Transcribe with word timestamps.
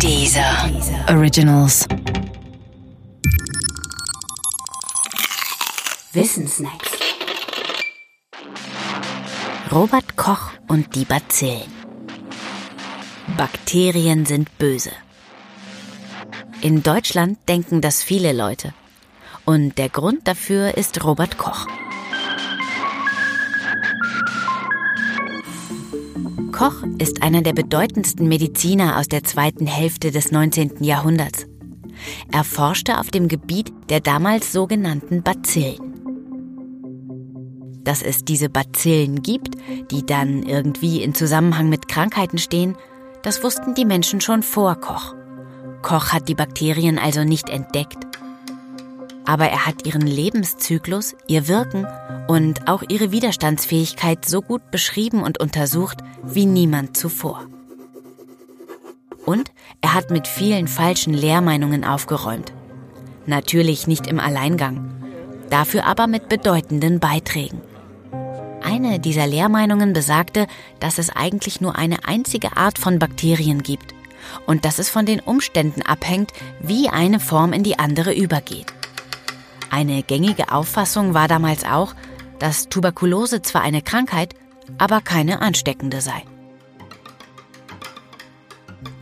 Dieser 0.00 0.70
Originals. 1.08 1.86
Wissensnacks. 6.12 6.90
Robert 9.72 10.16
Koch 10.16 10.50
und 10.68 10.94
die 10.94 11.04
Bazillen. 11.04 11.72
Bakterien 13.36 14.26
sind 14.26 14.58
böse. 14.58 14.92
In 16.60 16.82
Deutschland 16.82 17.38
denken 17.48 17.80
das 17.80 18.02
viele 18.02 18.32
Leute. 18.32 18.74
Und 19.44 19.78
der 19.78 19.88
Grund 19.88 20.26
dafür 20.28 20.76
ist 20.76 21.04
Robert 21.04 21.38
Koch. 21.38 21.66
Koch 26.54 26.84
ist 26.98 27.20
einer 27.20 27.42
der 27.42 27.52
bedeutendsten 27.52 28.28
Mediziner 28.28 29.00
aus 29.00 29.08
der 29.08 29.24
zweiten 29.24 29.66
Hälfte 29.66 30.12
des 30.12 30.30
19. 30.30 30.84
Jahrhunderts. 30.84 31.46
Er 32.30 32.44
forschte 32.44 33.00
auf 33.00 33.10
dem 33.10 33.26
Gebiet 33.26 33.72
der 33.88 33.98
damals 33.98 34.52
sogenannten 34.52 35.24
Bazillen. 35.24 35.80
Dass 37.82 38.02
es 38.02 38.24
diese 38.24 38.50
Bazillen 38.50 39.20
gibt, 39.20 39.56
die 39.90 40.06
dann 40.06 40.44
irgendwie 40.44 41.02
in 41.02 41.12
Zusammenhang 41.12 41.68
mit 41.68 41.88
Krankheiten 41.88 42.38
stehen, 42.38 42.76
das 43.24 43.42
wussten 43.42 43.74
die 43.74 43.84
Menschen 43.84 44.20
schon 44.20 44.44
vor 44.44 44.76
Koch. 44.76 45.12
Koch 45.82 46.12
hat 46.12 46.28
die 46.28 46.36
Bakterien 46.36 47.00
also 47.00 47.24
nicht 47.24 47.48
entdeckt. 47.48 47.98
Aber 49.26 49.48
er 49.48 49.66
hat 49.66 49.86
ihren 49.86 50.06
Lebenszyklus, 50.06 51.14
ihr 51.26 51.48
Wirken 51.48 51.86
und 52.28 52.68
auch 52.68 52.82
ihre 52.88 53.10
Widerstandsfähigkeit 53.10 54.24
so 54.26 54.42
gut 54.42 54.70
beschrieben 54.70 55.22
und 55.22 55.40
untersucht 55.40 55.98
wie 56.22 56.46
niemand 56.46 56.96
zuvor. 56.96 57.46
Und 59.24 59.52
er 59.80 59.94
hat 59.94 60.10
mit 60.10 60.26
vielen 60.26 60.68
falschen 60.68 61.14
Lehrmeinungen 61.14 61.84
aufgeräumt. 61.84 62.52
Natürlich 63.26 63.86
nicht 63.86 64.06
im 64.06 64.20
Alleingang, 64.20 64.92
dafür 65.48 65.86
aber 65.86 66.06
mit 66.06 66.28
bedeutenden 66.28 67.00
Beiträgen. 67.00 67.62
Eine 68.62 68.98
dieser 68.98 69.26
Lehrmeinungen 69.26 69.92
besagte, 69.92 70.46
dass 70.80 70.98
es 70.98 71.14
eigentlich 71.14 71.60
nur 71.60 71.76
eine 71.76 72.06
einzige 72.06 72.56
Art 72.56 72.78
von 72.78 72.98
Bakterien 72.98 73.62
gibt 73.62 73.94
und 74.46 74.64
dass 74.64 74.78
es 74.78 74.90
von 74.90 75.06
den 75.06 75.20
Umständen 75.20 75.82
abhängt, 75.82 76.32
wie 76.60 76.88
eine 76.88 77.20
Form 77.20 77.52
in 77.52 77.62
die 77.62 77.78
andere 77.78 78.14
übergeht. 78.14 78.73
Eine 79.70 80.02
gängige 80.02 80.52
Auffassung 80.52 81.14
war 81.14 81.28
damals 81.28 81.64
auch, 81.64 81.94
dass 82.38 82.68
Tuberkulose 82.68 83.42
zwar 83.42 83.62
eine 83.62 83.82
Krankheit, 83.82 84.34
aber 84.78 85.00
keine 85.00 85.40
ansteckende 85.40 86.00
sei. 86.00 86.22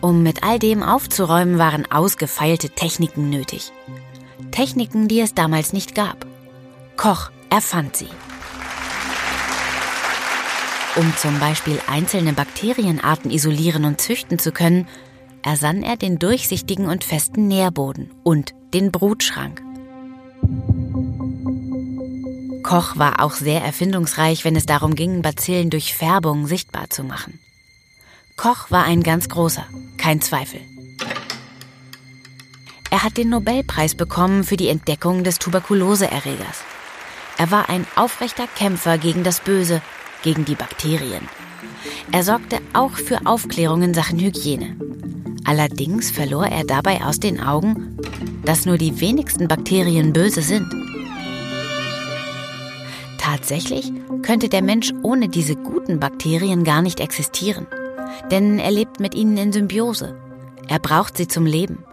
Um 0.00 0.22
mit 0.22 0.42
all 0.42 0.58
dem 0.58 0.82
aufzuräumen, 0.82 1.58
waren 1.58 1.90
ausgefeilte 1.90 2.70
Techniken 2.70 3.30
nötig. 3.30 3.72
Techniken, 4.50 5.08
die 5.08 5.20
es 5.20 5.34
damals 5.34 5.72
nicht 5.72 5.94
gab. 5.94 6.26
Koch 6.96 7.30
erfand 7.50 7.96
sie. 7.96 8.08
Um 10.96 11.14
zum 11.16 11.38
Beispiel 11.38 11.78
einzelne 11.88 12.32
Bakterienarten 12.32 13.30
isolieren 13.30 13.84
und 13.84 14.00
züchten 14.00 14.38
zu 14.38 14.52
können, 14.52 14.86
ersann 15.42 15.82
er 15.82 15.96
den 15.96 16.18
durchsichtigen 16.18 16.86
und 16.86 17.04
festen 17.04 17.48
Nährboden 17.48 18.10
und 18.22 18.54
den 18.72 18.90
Brutschrank. 18.90 19.65
Koch 22.66 22.96
war 22.96 23.22
auch 23.22 23.34
sehr 23.34 23.62
erfindungsreich, 23.62 24.44
wenn 24.44 24.56
es 24.56 24.66
darum 24.66 24.96
ging, 24.96 25.22
Bazillen 25.22 25.70
durch 25.70 25.94
Färbung 25.94 26.48
sichtbar 26.48 26.90
zu 26.90 27.04
machen. 27.04 27.38
Koch 28.36 28.72
war 28.72 28.82
ein 28.82 29.04
ganz 29.04 29.28
großer, 29.28 29.64
kein 29.98 30.20
Zweifel. 30.20 30.60
Er 32.90 33.04
hat 33.04 33.18
den 33.18 33.28
Nobelpreis 33.28 33.94
bekommen 33.94 34.42
für 34.42 34.56
die 34.56 34.68
Entdeckung 34.68 35.22
des 35.22 35.38
Tuberkuloseerregers. 35.38 36.64
Er 37.38 37.52
war 37.52 37.68
ein 37.68 37.86
aufrechter 37.94 38.48
Kämpfer 38.48 38.98
gegen 38.98 39.22
das 39.22 39.38
Böse, 39.38 39.80
gegen 40.24 40.44
die 40.44 40.56
Bakterien. 40.56 41.28
Er 42.10 42.24
sorgte 42.24 42.58
auch 42.72 42.96
für 42.96 43.26
Aufklärung 43.26 43.82
in 43.82 43.94
Sachen 43.94 44.18
Hygiene. 44.18 44.76
Allerdings 45.44 46.10
verlor 46.10 46.46
er 46.46 46.64
dabei 46.64 47.04
aus 47.04 47.20
den 47.20 47.40
Augen, 47.40 47.96
dass 48.44 48.66
nur 48.66 48.76
die 48.76 49.00
wenigsten 49.00 49.46
Bakterien 49.46 50.12
böse 50.12 50.42
sind. 50.42 50.66
Tatsächlich 53.36 53.92
könnte 54.22 54.48
der 54.48 54.62
Mensch 54.62 54.94
ohne 55.02 55.28
diese 55.28 55.56
guten 55.56 56.00
Bakterien 56.00 56.64
gar 56.64 56.80
nicht 56.80 57.00
existieren. 57.00 57.66
Denn 58.30 58.58
er 58.58 58.70
lebt 58.70 58.98
mit 58.98 59.14
ihnen 59.14 59.36
in 59.36 59.52
Symbiose. 59.52 60.18
Er 60.68 60.78
braucht 60.78 61.18
sie 61.18 61.28
zum 61.28 61.44
Leben. 61.44 61.84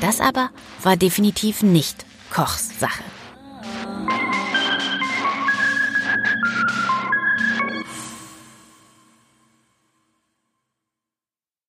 Das 0.00 0.22
aber 0.22 0.48
war 0.82 0.96
definitiv 0.96 1.62
nicht 1.62 2.06
Kochs 2.30 2.80
Sache. 2.80 3.02